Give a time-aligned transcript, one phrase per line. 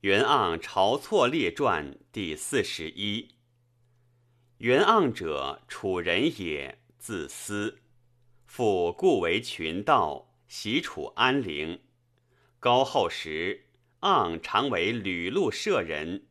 [0.00, 3.34] 袁盎晁错列传第四十一。
[4.56, 7.82] 袁盎者，楚人也，字思，
[8.46, 11.80] 父故为群盗，袭楚安陵。
[12.58, 13.66] 高后时，
[14.00, 16.26] 盎常为吕禄舍人。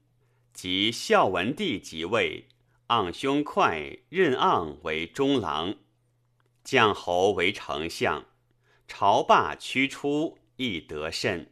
[0.52, 2.48] 及孝文帝即位，
[2.88, 5.76] 盎兄快任盎为中郎，
[6.64, 8.26] 将侯为丞相，
[8.88, 11.52] 朝罢驱出，亦得甚。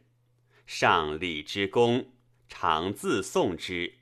[0.70, 2.12] 上礼之功，
[2.46, 3.94] 常自颂之。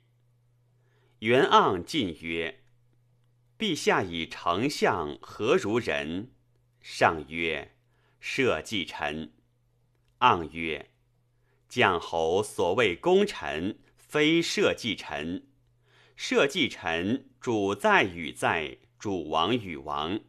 [1.19, 2.59] 袁盎进曰
[3.57, 6.33] ：“陛下以丞相何如人？”
[6.83, 7.73] 上曰
[8.19, 9.31] ：“社稷臣。”
[10.19, 10.89] 盎曰
[11.69, 15.47] ：“将侯所谓功臣，非社稷臣。
[16.17, 20.19] 社稷臣，主在与在，主亡与亡。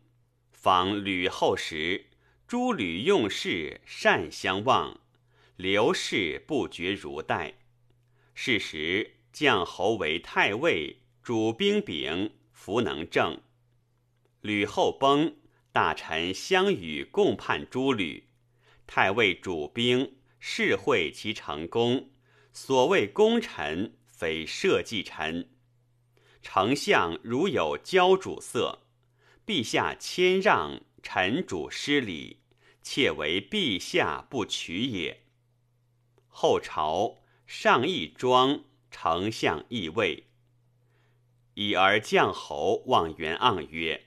[0.53, 2.07] 方吕后时，
[2.47, 5.01] 诸吕用事，善相望。”
[5.59, 7.53] 刘氏不绝如代。
[8.33, 13.41] 是时，将侯为太尉，主兵柄，弗能正。
[14.41, 15.35] 吕后崩，
[15.73, 18.29] 大臣相与共叛诸吕。
[18.87, 22.09] 太尉主兵，是会其成功。
[22.53, 25.51] 所谓功臣，非社稷臣。
[26.41, 28.83] 丞相如有骄主色，
[29.45, 32.39] 陛下谦让，臣主失礼，
[32.81, 35.25] 妾为陛下不取也。
[36.29, 40.25] 后朝上义庄，丞相义位。
[41.55, 44.07] 已而将侯望袁盎曰：“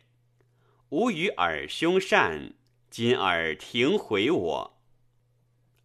[0.89, 2.53] 吾与尔兄善，
[2.89, 4.81] 今尔停回我。”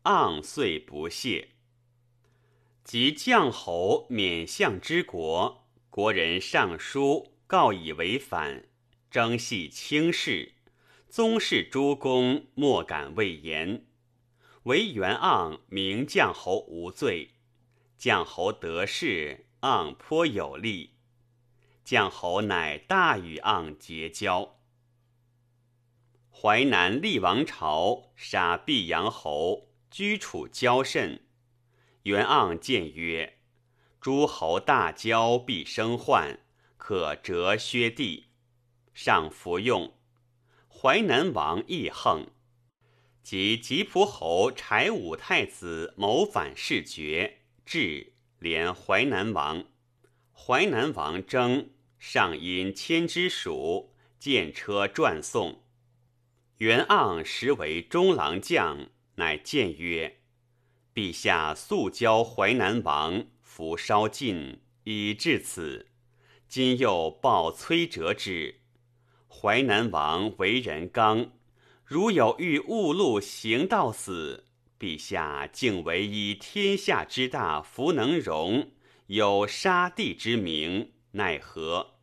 [0.05, 1.48] 盎遂不谢。
[2.84, 8.69] 及将侯免相之国，国人上书告以为反，
[9.11, 10.53] 征系轻视。
[11.09, 13.87] 宗室诸公莫敢畏言。
[14.67, 17.36] 唯元盎名将侯无罪，
[17.97, 20.95] 将侯得势，盎颇有力。
[21.84, 24.59] 将侯乃大与盎结交。
[26.32, 31.25] 淮南厉王朝杀毕阳侯，居处交甚。
[32.03, 33.38] 元盎见曰
[34.03, 36.41] ：“诸侯大交，必生患，
[36.77, 38.31] 可折薛地。”
[38.93, 39.94] 上服用。
[40.69, 42.27] 淮南王亦横。
[43.26, 49.64] 及吉仆侯柴武太子谋反弑爵，至连淮南王。
[50.32, 55.65] 淮南王征，上因迁之属，见车传送。
[56.59, 60.19] 袁盎实为中郎将，乃谏曰
[60.94, 65.88] ：“陛下素交淮南王，福稍尽，以至此。
[66.47, 68.60] 今又报崔折之。
[69.28, 71.32] 淮南王为人刚。”
[71.86, 74.44] 如有欲误路行道死，
[74.76, 78.72] 陛下竟为以天下之大弗能容，
[79.06, 82.00] 有杀地之名，奈何？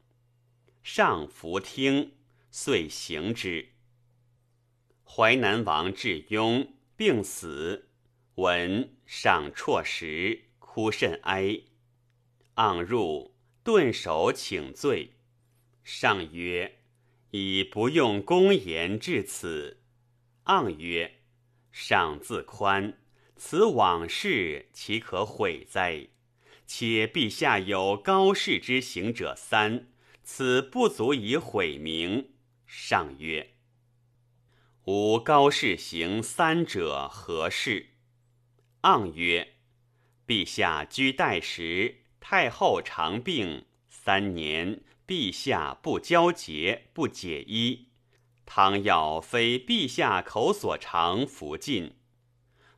[0.84, 2.14] 上弗听，
[2.50, 3.74] 遂行之。
[5.04, 7.90] 淮南王至雍，病死，
[8.36, 11.60] 闻上辍食，哭甚哀。
[12.56, 15.18] 盎入，顿首请罪。
[15.84, 16.83] 上曰。
[17.36, 19.82] 以不用公言至此，
[20.46, 21.22] 盎曰
[21.74, 23.00] ：“上自宽，
[23.36, 26.10] 此往事岂可悔哉？
[26.68, 29.88] 且陛下有高士之行者三，
[30.24, 32.30] 此不足以毁名。”
[32.68, 33.56] 上曰
[34.86, 37.88] ：“吾高士行三者何事？”
[38.84, 39.56] 盎曰
[40.28, 44.84] ：“陛下居代时，太后长病三年。”
[45.14, 47.90] 陛下不交节，不解衣。
[48.48, 51.94] 汤药非陛下口所尝，服尽。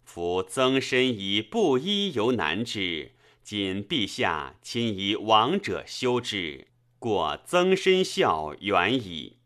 [0.03, 6.67] 夫增身以布衣犹难之，今陛下亲以亡者修之，
[6.99, 9.37] 过增身效远矣。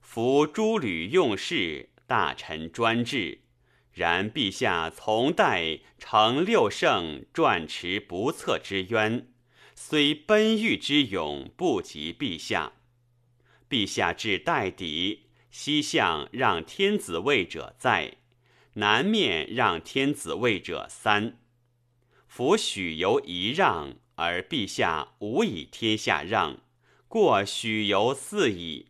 [0.00, 3.42] 夫诸吕用事，大臣专制。
[3.92, 9.26] 然陛下从代成六圣，转持不测之冤。
[9.90, 12.74] 虽奔御之勇不及陛下，
[13.70, 18.18] 陛下至代底，西向让天子位者在，
[18.74, 21.38] 南面让天子位者三。
[22.26, 26.60] 夫许由一让，而陛下无以天下让，
[27.08, 28.88] 过许由四矣。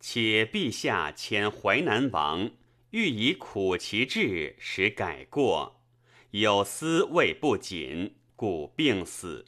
[0.00, 2.50] 且陛下迁淮南王，
[2.90, 5.80] 欲以苦其志，使改过，
[6.32, 9.44] 有司未不谨，故病死。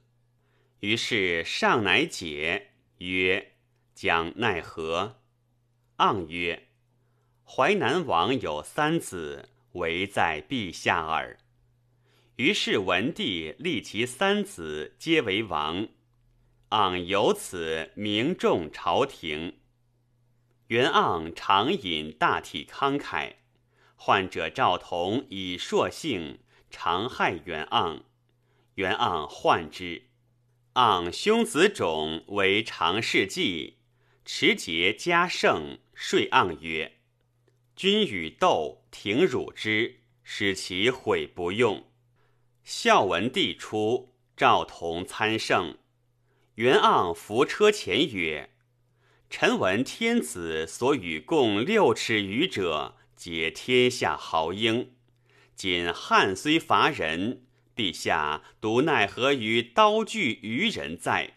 [0.80, 3.52] 于是上乃解曰
[3.94, 5.16] ：“将奈何？”
[5.98, 6.68] 盎曰
[7.44, 11.38] ：“淮南王有三子，唯在陛下耳。”
[12.36, 15.88] 于是文帝立其三子皆为王，
[16.68, 19.58] 盎由此名重朝廷。
[20.66, 23.36] 袁盎常饮大体慷慨，
[23.94, 28.02] 患者赵同以硕性，常害袁盎，
[28.74, 30.02] 袁盎患之。
[30.76, 33.78] 盎兄子种为常侍记，
[34.26, 36.98] 持节加盛，说盎曰
[37.74, 41.86] ：“君与斗，挺辱之，使其悔不用。”
[42.62, 45.78] 孝文帝出，赵同参圣，
[46.56, 48.50] 元盎扶车前曰
[49.30, 54.92] ：“臣闻天子所与共六尺余者，皆天下豪英。
[55.54, 57.44] 今汉虽伐人。”
[57.76, 61.34] 陛下独奈何于刀具愚人哉？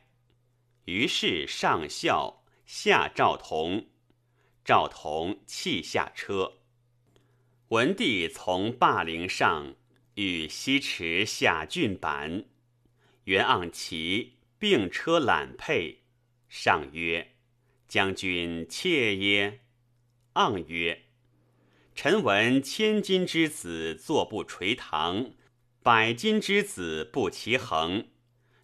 [0.86, 3.88] 于是上孝，下赵同。
[4.64, 6.54] 赵同弃下车。
[7.68, 9.76] 文帝从霸陵上，
[10.16, 12.46] 与西池下郡板。
[13.26, 15.98] 袁盎骑并车揽辔，
[16.48, 17.36] 上曰
[17.90, 19.60] ：“将军妾耶？”
[20.36, 21.04] 盎曰
[21.94, 25.34] ：“臣闻千金之子坐不垂堂。”
[25.82, 28.08] 百金之子不其衡，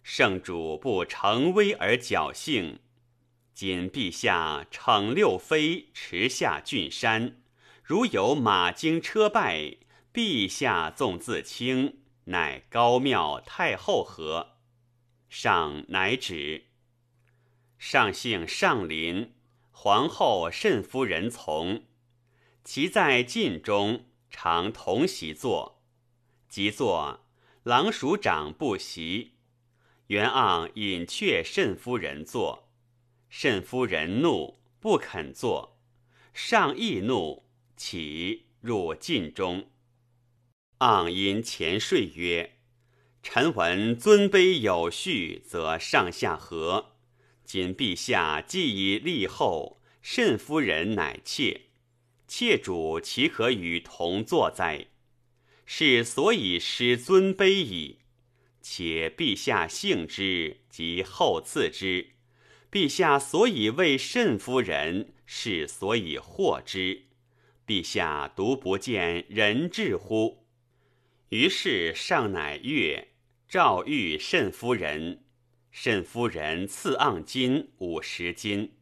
[0.02, 2.80] 圣主不成威而侥幸。
[3.54, 7.40] 今陛下乘六妃驰下郡山，
[7.82, 9.78] 如有马惊车败，
[10.12, 14.58] 陛下纵自轻，乃高庙太后何？
[15.30, 16.66] 上乃止。
[17.78, 19.32] 上姓上林，
[19.70, 21.84] 皇后慎夫人从，
[22.62, 25.75] 其在禁中，常同席坐。
[26.56, 27.20] 即坐，
[27.64, 29.32] 郎署长不习。
[30.06, 32.70] 袁盎引却慎夫人坐，
[33.28, 35.78] 慎夫人怒，不肯坐。
[36.32, 37.44] 上亦怒，
[37.76, 39.68] 起入禁中。
[40.78, 42.56] 盎因前睡曰
[43.22, 46.96] ：“臣闻尊卑有序，则上下和。
[47.44, 51.66] 今陛下既已立后，慎夫人乃妾，
[52.26, 54.86] 妾主岂可与同坐哉？”
[55.66, 57.98] 是所以失尊卑矣。
[58.62, 62.12] 且陛下幸之，即后赐之。
[62.70, 67.02] 陛下所以为慎夫人，是所以获之。
[67.66, 70.44] 陛下独不见人质乎？
[71.30, 73.08] 于是上乃悦，
[73.48, 75.24] 诏谕慎夫人。
[75.70, 78.72] 慎夫人赐盎金五十金。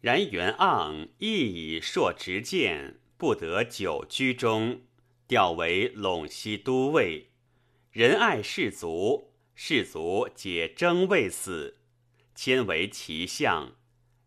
[0.00, 4.82] 然袁盎亦以硕执剑，不得久居中。
[5.26, 7.30] 调为陇西都尉，
[7.92, 11.78] 仁爱士卒，士卒皆争位死，
[12.34, 13.72] 迁为齐相，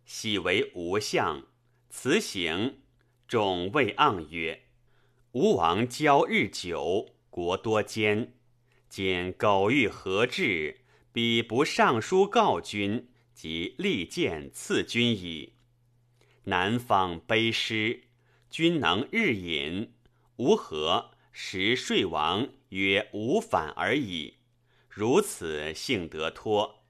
[0.05, 1.45] 喜为吴相。
[1.89, 2.79] 辞行，
[3.27, 4.63] 众谓盎曰
[5.33, 8.33] ：“吴王骄日久，国多奸。
[8.89, 10.81] 今苟欲何志？
[11.11, 15.53] 彼不上书告君，即利剑赐君矣。
[16.45, 18.05] 南方卑师，
[18.49, 19.93] 君能日饮。”
[20.37, 24.35] 吾何时睡王曰无反而已，
[24.87, 26.83] 如此幸得脱。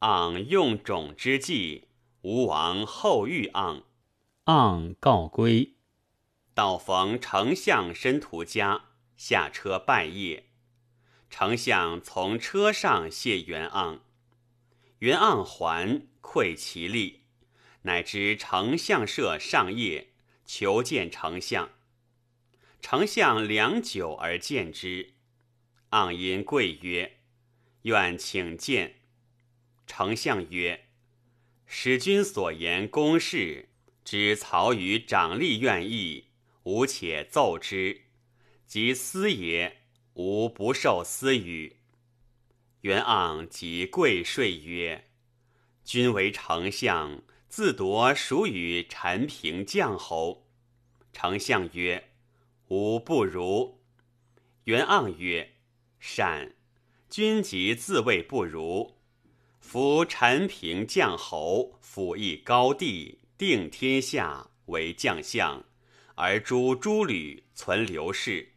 [0.00, 1.88] 昂用种之计，
[2.20, 3.84] 吴王后遇昂，
[4.44, 5.74] 昂告归，
[6.52, 10.42] 道逢丞相申屠家，下车拜谒。
[11.30, 14.00] 丞相从车上谢袁盎，
[14.98, 17.20] 袁盎还愧其力，
[17.82, 20.08] 乃知丞相设上谒，
[20.44, 21.70] 求见丞相。
[22.82, 25.12] 丞相良久而见之，
[25.90, 27.18] 昂因跪曰
[27.82, 28.96] ：“愿请见。”
[29.86, 30.86] 丞相曰
[31.66, 33.68] ：“使君所言公事，
[34.04, 36.30] 知曹与长吏愿意，
[36.64, 38.06] 吾且奏之。
[38.66, 39.82] 即私也，
[40.14, 41.76] 吾不受私语。”
[42.80, 45.10] 袁盎即跪睡曰
[45.84, 50.48] ：“君为丞相，自夺属与陈平将侯。”
[51.12, 52.09] 丞相曰。
[52.70, 53.80] 吾不如。
[54.64, 55.54] 袁盎曰
[55.98, 56.54] ：“善，
[57.08, 58.96] 君即自谓不如。
[59.58, 65.64] 夫陈平将侯，辅翼高帝，定天下，为将相，
[66.14, 68.52] 而诛诸吕，存刘氏。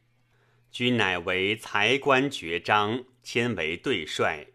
[0.72, 4.46] 君乃为才官爵章，迁为对帅，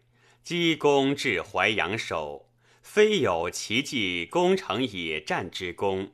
[0.41, 2.49] 积功至淮阳守，
[2.81, 6.13] 非有奇迹攻城野战之功。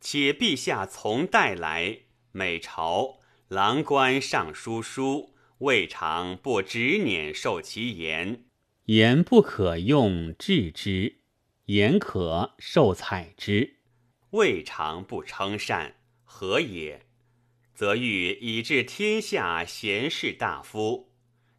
[0.00, 3.18] 且陛下从代来。”每朝
[3.48, 8.44] 郎官上书书，未尝不执辇受其言。
[8.84, 11.16] 言不可用，治之；
[11.66, 13.78] 言可受采之，
[14.30, 15.96] 未尝不称善。
[16.22, 17.04] 何也？
[17.74, 21.10] 则欲以治天下贤士大夫，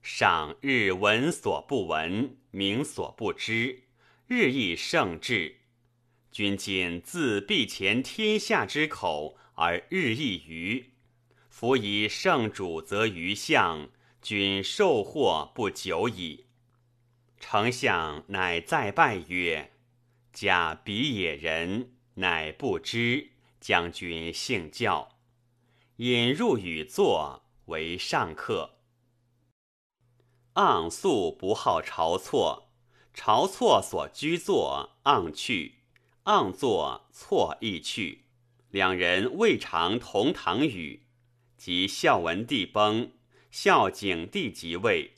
[0.01, 3.83] 赏日闻所不闻，明所不知，
[4.27, 5.57] 日益盛至。
[6.31, 10.91] 君今自必前天下之口而日益愚，
[11.49, 13.89] 夫以圣主则愚相，
[14.21, 16.45] 君受祸不久矣。
[17.39, 19.71] 丞相乃再拜曰
[20.31, 25.17] ：“假彼野人，乃不知将军姓教。”
[25.97, 28.77] 引入与坐为上客。
[30.55, 32.71] 盎素不好晁错，
[33.13, 35.75] 晁错所居坐，盎去，
[36.23, 38.20] 盎坐，错亦去。
[38.71, 41.03] 两人未尝同堂语。
[41.57, 43.11] 及孝文帝崩，
[43.51, 45.11] 孝景帝即位，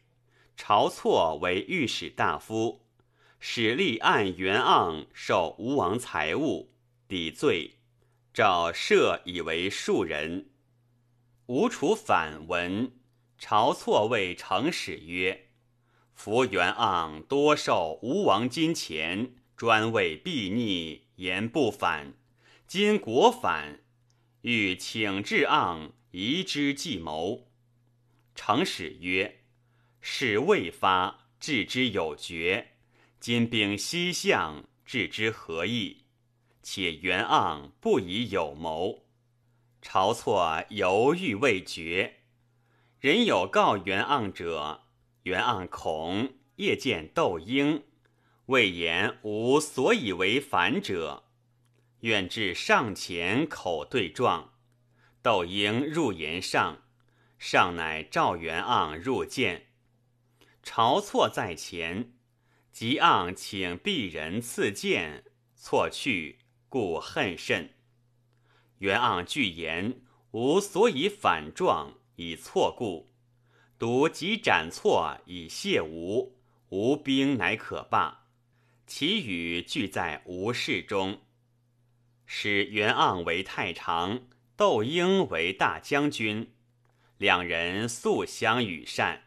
[0.57, 2.81] 晁错为御史大夫，
[3.39, 6.73] 使立案袁盎受吴王财物，
[7.07, 7.75] 抵罪，
[8.33, 10.49] 诏赦以为庶人。
[11.45, 12.91] 吴楚反闻，
[13.39, 15.47] 晁错谓成使曰
[16.13, 22.13] ：“夫元盎多受吴王金钱，专为避逆，言不反。
[22.75, 23.81] 今国反，
[24.41, 27.51] 欲请至盎，移之计谋。”
[28.33, 29.43] 成使曰
[30.01, 32.71] ：“事未发，置之有决。
[33.19, 36.05] 今兵西向，置之何意？
[36.63, 39.03] 且袁盎不以有谋。”
[39.79, 42.21] 晁错犹豫未决，
[42.99, 44.85] 人有告袁盎者，
[45.25, 47.83] 袁盎恐，夜见窦婴，
[48.47, 51.25] 谓言无所以为反者，
[52.03, 54.51] 愿至上前口对状。
[55.21, 56.83] 窦婴入言上，
[57.39, 59.67] 上乃召元盎入见。
[60.61, 62.11] 晁错在前，
[62.73, 65.23] 即盎请鄙人赐剑，
[65.55, 67.73] 错去，故恨甚。
[68.79, 73.13] 元盎具言无所以反状，以错故，
[73.79, 76.35] 独即斩错以谢吴，
[76.67, 78.25] 吴兵乃可罢。
[78.85, 81.21] 其余俱在吴事中，
[82.25, 84.23] 使袁盎为太常，
[84.55, 86.53] 窦婴为大将军，
[87.17, 89.23] 两人素相与善。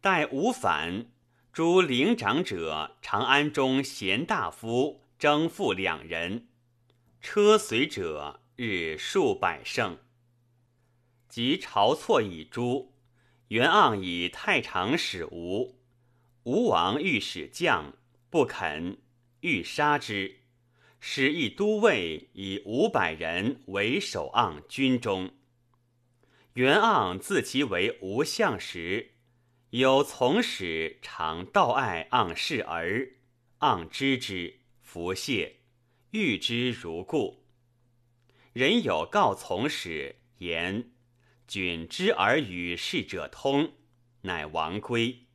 [0.00, 1.06] 待吴反，
[1.52, 6.48] 诸领长者、长安中贤大夫征复两人，
[7.20, 8.40] 车随者。
[8.58, 9.98] 日数百胜，
[11.28, 12.94] 及晁错以诛，
[13.48, 15.78] 袁盎以太常使吴，
[16.44, 17.92] 吴王欲使将，
[18.30, 18.96] 不肯，
[19.40, 20.40] 欲杀之，
[21.08, 25.30] 使一都尉以五百人为守盎军中。
[26.54, 29.12] 袁盎自其为吴相时，
[29.70, 33.12] 有从使常道爱盎视儿，
[33.60, 35.58] 盎知之，弗谢，
[36.10, 37.46] 遇之如故。
[38.52, 40.90] 人有告从使言
[41.46, 43.74] ：“君知而与事者通，
[44.22, 45.26] 乃王归。”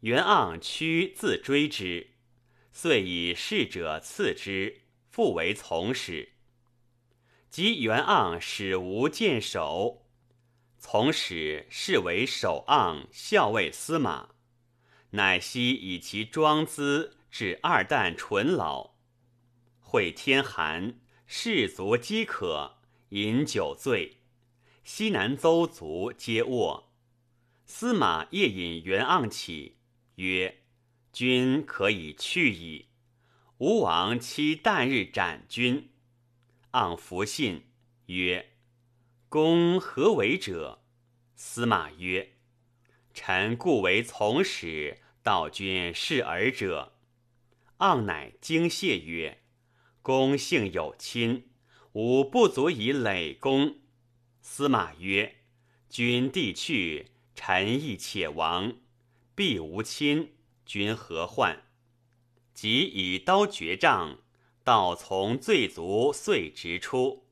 [0.00, 2.10] 袁盎屈自追之，
[2.78, 6.32] 遂以侍者赐之，复为从使。
[7.48, 10.04] 及袁盎使无见守，
[10.78, 14.28] 从使是为守盎校尉司马，
[15.12, 18.90] 乃悉以其庄资至二旦淳老，
[19.80, 21.00] 会天寒。
[21.26, 22.76] 士卒饥渴，
[23.08, 24.18] 饮酒醉，
[24.84, 26.92] 西南邹族皆卧。
[27.64, 29.78] 司马夜引袁盎起，
[30.16, 30.60] 曰
[31.16, 32.88] ：“君可以去矣。”
[33.56, 35.88] 吴王期旦日斩君。
[36.72, 37.62] 盎弗信，
[38.04, 38.50] 曰
[39.30, 40.82] ：“公何为者？”
[41.34, 42.34] 司马曰
[43.14, 46.92] ：“臣故为从使，道君是尔者。”
[47.80, 49.40] 盎乃惊谢曰。
[50.02, 51.48] 公幸有亲，
[51.92, 53.78] 吾不足以累公。
[54.42, 55.36] 司马曰
[55.88, 58.76] ：“君弟去，臣亦且亡，
[59.34, 60.35] 必无亲，
[60.66, 61.62] 君何患？”
[62.52, 64.18] 即以刀决杖，
[64.62, 67.26] 道从罪卒遂直出。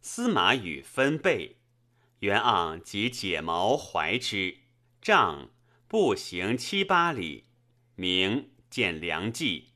[0.00, 1.56] 司马与分备，
[2.20, 4.58] 袁盎即解矛怀之，
[5.00, 5.50] 杖
[5.86, 7.44] 步行七八里，
[7.94, 9.68] 明见良计，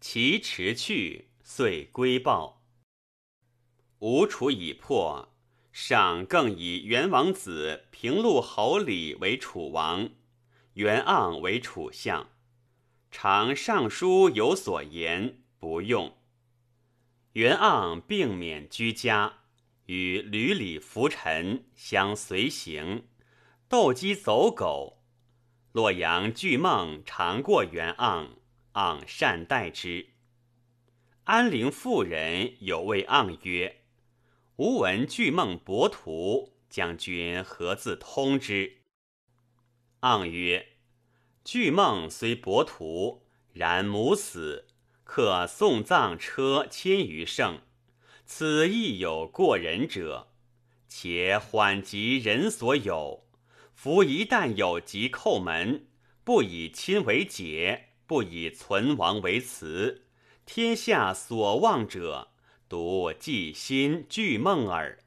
[0.00, 1.28] 其驰去。
[1.42, 2.62] 遂归报。
[3.98, 5.34] 吴楚已破，
[5.72, 10.10] 上更以元王子平陆侯李为楚王，
[10.74, 12.28] 袁盎为楚相。
[13.10, 16.16] 常上书有所言，不用。
[17.32, 19.40] 袁盎病免居家，
[19.86, 23.04] 与吕礼浮臣相随行，
[23.68, 25.02] 斗鸡走狗。
[25.72, 28.28] 洛阳巨梦常过袁盎，
[28.72, 30.10] 盎善待之。
[31.24, 33.82] 安陵妇人有谓盎曰
[34.56, 38.79] ：“吾闻巨梦博图，将军何自通之？
[40.00, 40.66] 盎曰：
[41.44, 44.66] 巨梦虽博图，然母死，
[45.04, 47.60] 可送葬车千余乘，
[48.24, 50.28] 此亦有过人者。
[50.88, 53.26] 且缓急人所有，
[53.74, 55.86] 夫一旦有疾叩门，
[56.24, 60.06] 不以亲为解，不以存亡为辞，
[60.46, 62.28] 天下所望者，
[62.70, 64.98] 独寄心惧梦耳。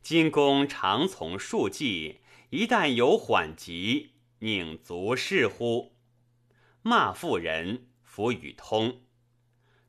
[0.00, 5.96] 今公常从数计，一旦有缓急，宁足视乎？
[6.80, 9.02] 骂妇人，弗与通。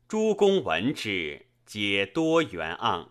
[0.08, 3.10] 诸公闻之，皆多元盎。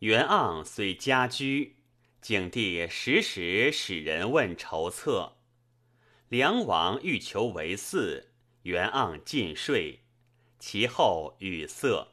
[0.00, 1.76] 袁盎虽家居，
[2.20, 5.36] 景帝时时使人问筹策。
[6.28, 8.24] 梁王欲求为嗣，
[8.62, 10.00] 袁盎尽税，
[10.58, 12.08] 其后语塞。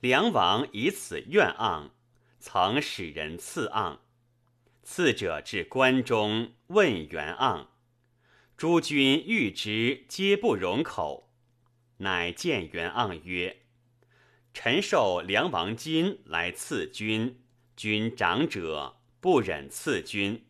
[0.00, 1.92] 梁王以此怨盎，
[2.38, 4.00] 曾使人赐盎。
[4.84, 7.68] 次者至关中问袁盎，
[8.54, 11.32] 诸君欲之，皆不容口，
[11.96, 13.62] 乃见袁盎曰。
[14.52, 17.42] 臣受梁王金来赐君，
[17.74, 20.44] 君长者不忍赐君，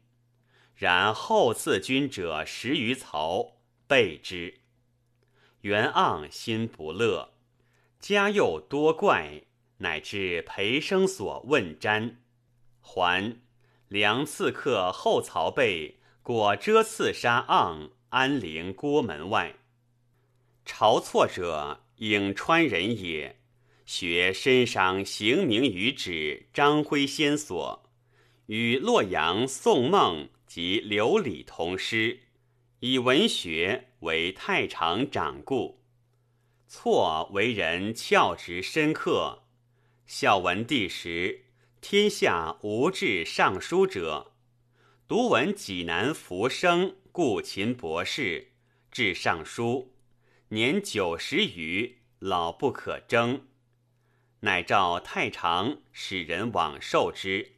[0.74, 4.62] 然后赐君者十余曹，备之。
[5.60, 7.34] 袁盎心不乐，
[8.00, 9.44] 家又多怪，
[9.78, 12.16] 乃至裴生所问瞻，
[12.80, 13.43] 还
[13.94, 19.54] 梁刺客后曹备果遮刺杀盎，安陵郭门外。
[20.66, 23.36] 晁错者，颍川人也。
[23.86, 27.88] 学身上行名于止张辉先所，
[28.46, 32.18] 与洛阳宋孟及刘礼同师，
[32.80, 35.78] 以文学为太常掌故。
[36.66, 39.44] 错为人翘直深刻。
[40.04, 41.43] 孝文帝时，
[41.86, 44.32] 天下无治尚书者，
[45.06, 48.52] 独闻济南浮生故秦博士
[48.90, 49.92] 至尚书，
[50.48, 53.48] 年九十余，老不可争。
[54.40, 57.56] 乃召太常使人往受之。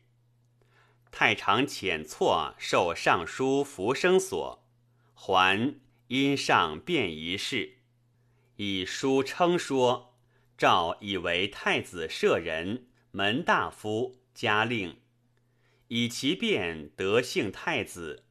[1.12, 4.66] 太常遣错受尚书浮生所，
[5.14, 5.77] 还
[6.09, 7.77] 因上便一事，
[8.57, 10.16] 以书称说，
[10.59, 14.98] 诏以为太子舍人、门大夫、家令，
[15.88, 18.26] 以其便得姓太子。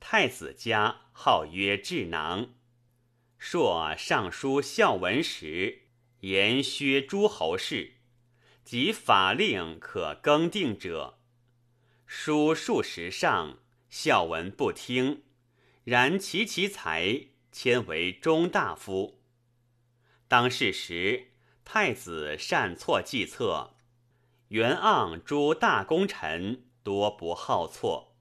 [0.00, 2.52] 太子家号曰智囊。
[3.38, 5.84] 朔尚书孝文时。
[6.20, 7.94] 言削诸侯事，
[8.62, 11.18] 及法令可更定者，
[12.04, 15.22] 书数十上，孝文不听。
[15.84, 19.22] 然其其才，迁为中大夫。
[20.28, 21.28] 当世时，
[21.64, 23.71] 太子善错计策，
[24.52, 28.18] 袁盎诸大功臣多不好错。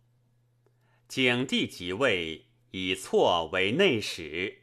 [1.06, 4.62] 景帝即位，以错为内史。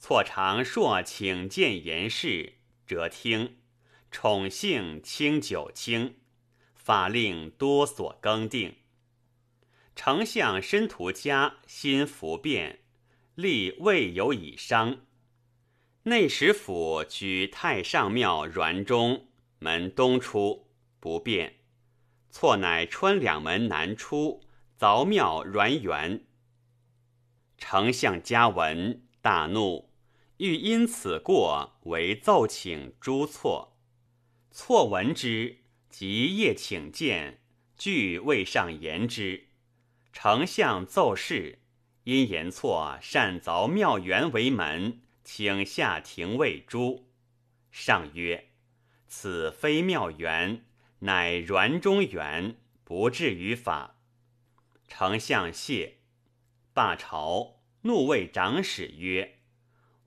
[0.00, 2.54] 错常朔请见言事，
[2.88, 3.58] 辄听。
[4.10, 6.16] 宠幸清九卿，
[6.74, 8.74] 法令多所更定。
[9.94, 12.80] 丞相申屠嘉心服变，
[13.36, 15.02] 立未有以商。
[16.02, 19.28] 内史府居太上庙辕中
[19.60, 20.66] 门东出，
[21.00, 21.56] 不便。
[22.30, 24.44] 错乃穿两门南出，
[24.78, 26.24] 凿庙辕垣。
[27.58, 29.90] 丞相嘉闻，大怒。
[30.36, 33.76] 欲因此过为奏请朱错，
[34.50, 35.58] 错闻之，
[35.90, 37.42] 即夜请见，
[37.76, 39.48] 具未上言之。
[40.14, 41.58] 丞相奏事，
[42.04, 47.10] 因言错擅凿庙垣为门，请下廷尉诛。
[47.70, 48.48] 上曰
[49.06, 50.64] ：“此非庙垣，
[51.00, 53.96] 乃阮中原，不至于法。”
[54.88, 55.98] 丞相谢，
[56.72, 59.38] 罢朝，怒谓长史曰。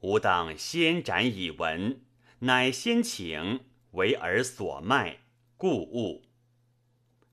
[0.02, 2.04] 吾当先斩以闻，
[2.40, 5.20] 乃先请为尔所卖，
[5.56, 6.26] 故误。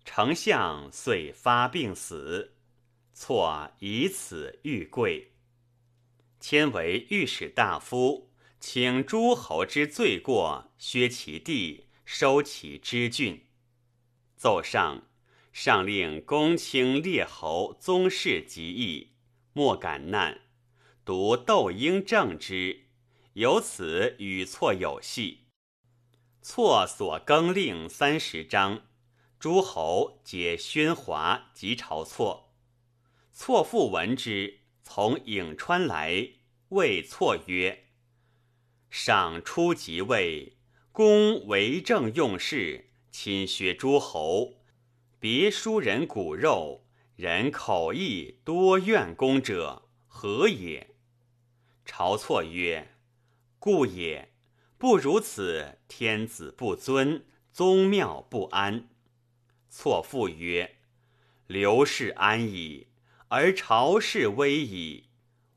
[0.04, 2.54] 丞相遂发病死，
[3.12, 5.32] 错以此遇贵，
[6.38, 13.44] 迁为御史大夫，请诸侯之罪过，削其地，收其之郡。
[14.40, 15.02] 奏上，
[15.52, 19.12] 上令公卿列侯宗室及义，
[19.52, 20.40] 莫敢难。
[21.04, 22.86] 独窦婴正之，
[23.34, 25.48] 由此与错有隙。
[26.40, 28.86] 错所更令三十章，
[29.38, 32.54] 诸侯皆喧哗及朝错。
[33.30, 36.30] 错父闻之，从颍川来，
[36.70, 37.88] 谓错曰
[38.88, 40.56] ：“上初即位，
[40.92, 44.54] 公为政用事，侵削诸侯，
[45.18, 46.84] 别书人骨肉，
[47.16, 50.94] 人口意多怨功者，何也？”
[51.84, 52.94] 晁错曰
[53.58, 54.30] ：“故也。
[54.78, 58.88] 不如此，天子不尊，宗庙不安。”
[59.68, 60.76] 错复曰
[61.46, 62.86] ：“刘氏安矣，
[63.28, 65.10] 而朝氏危矣，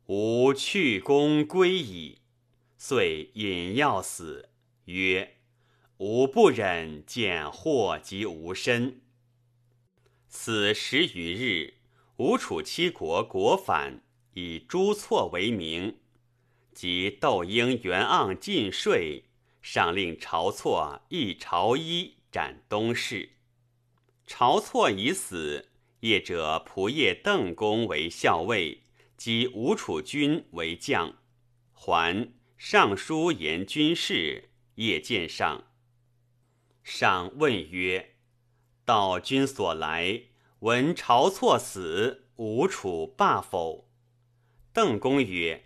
[0.08, 2.20] 吾去公归矣。”
[2.78, 4.50] 遂饮药死，
[4.86, 5.38] 曰
[5.98, 9.02] ：“吾不忍见祸及吾身。”
[10.28, 11.76] 此十余日，
[12.18, 14.04] 吴楚七国国反，
[14.34, 15.98] 以朱错为名。
[16.74, 19.26] 及窦婴、袁盎进税，
[19.62, 23.30] 上令晁错一朝衣，斩东市。
[24.28, 28.82] 晁错已死，业者仆射邓公为校尉，
[29.16, 31.16] 及吴楚军为将。
[31.74, 35.66] 还尚书言军事，业见上。
[36.84, 38.16] 上问曰
[38.86, 40.24] ：“道君所来，
[40.60, 43.90] 闻晁错死，吴楚罢否？”
[44.74, 45.66] 邓公曰。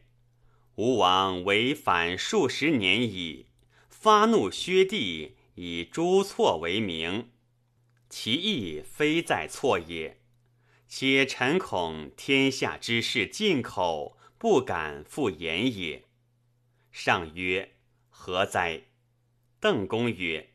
[0.75, 3.47] 吴王违反数十年矣，
[3.89, 7.31] 发怒薛帝，以诛错为名，
[8.09, 10.21] 其意非在错也。
[10.87, 16.03] 且臣恐天下之事尽口，不敢复言也。
[16.91, 17.73] 上曰：
[18.07, 18.83] 何哉？
[19.59, 20.51] 邓公曰：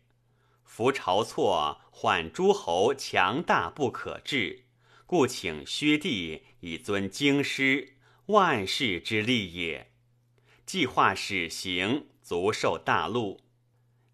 [0.74, 4.64] 夫晁错患诸侯强大不可治，
[5.04, 7.96] 故请薛帝以尊京师，
[8.28, 9.92] 万世之利也。
[10.64, 13.42] 计划始行，足受大禄，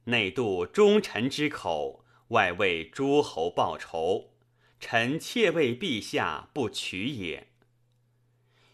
[0.06, 4.32] 内度忠臣之口，外为诸侯报仇。
[4.80, 7.52] 臣妾为陛下不取也。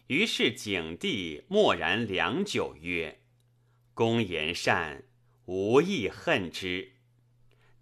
[0.07, 3.21] 于是景帝默然良久，曰
[3.93, 5.03] ：“公言善，
[5.45, 6.93] 无亦恨之。”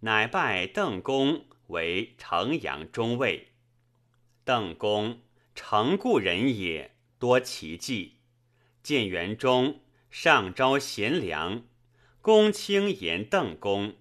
[0.04, 3.52] 乃拜邓公为城阳中尉。
[4.44, 5.22] 邓公
[5.54, 8.16] 诚故人也，多奇迹。
[8.82, 9.80] 建元中。
[10.10, 11.64] 上招贤良，
[12.20, 13.96] 公卿言邓公，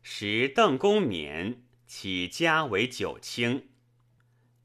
[0.00, 3.68] 时邓公免，起家为九卿。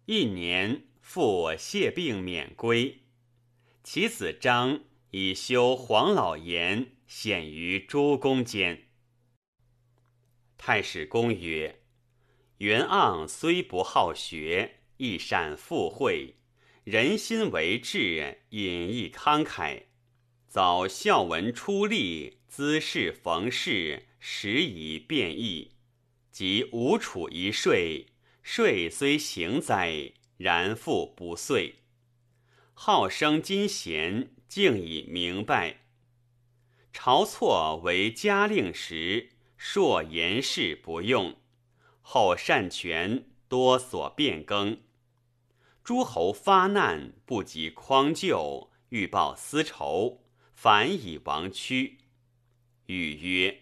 [0.05, 3.01] 一年复谢病免归，
[3.83, 8.83] 其子张以修黄老言，显于诸公间。
[10.65, 11.81] 太史公曰：
[12.59, 16.35] 袁盎虽不好学，亦善附会，
[16.85, 19.81] 人心为志，隐逸慷慨。
[20.47, 25.71] 早孝文出力，姿势逢事，时以变异。
[26.31, 28.05] 及吴楚一税，
[28.41, 31.79] 税虽行哉，然复不遂。
[32.73, 35.81] 好生金贤，竟已明白。
[36.93, 39.31] 晁错为嘉令时，
[39.65, 41.37] 硕言事不用，
[42.01, 44.77] 后善权，多所变更。
[45.85, 50.25] 诸侯发难，不及匡救，欲报私仇。
[50.53, 51.99] 反以亡躯。
[52.87, 53.61] 语曰：“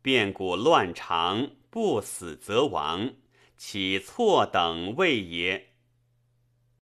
[0.00, 3.12] 变故乱常，不死则亡，
[3.58, 5.72] 岂错等位也？”